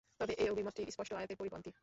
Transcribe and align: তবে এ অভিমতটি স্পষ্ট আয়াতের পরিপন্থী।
তবে 0.19 0.33
এ 0.37 0.45
অভিমতটি 0.49 0.81
স্পষ্ট 0.91 1.11
আয়াতের 1.13 1.37
পরিপন্থী। 1.37 1.71